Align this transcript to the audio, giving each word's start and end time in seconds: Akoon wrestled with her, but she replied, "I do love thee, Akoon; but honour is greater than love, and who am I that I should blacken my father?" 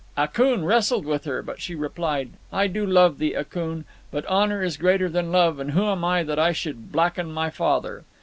Akoon 0.17 0.65
wrestled 0.65 1.05
with 1.05 1.25
her, 1.25 1.43
but 1.43 1.61
she 1.61 1.75
replied, 1.75 2.31
"I 2.51 2.65
do 2.65 2.87
love 2.87 3.19
thee, 3.19 3.35
Akoon; 3.35 3.85
but 4.09 4.25
honour 4.25 4.63
is 4.63 4.75
greater 4.77 5.07
than 5.09 5.31
love, 5.31 5.59
and 5.59 5.73
who 5.73 5.85
am 5.85 6.03
I 6.03 6.23
that 6.23 6.39
I 6.39 6.53
should 6.53 6.91
blacken 6.91 7.31
my 7.31 7.51
father?" 7.51 8.03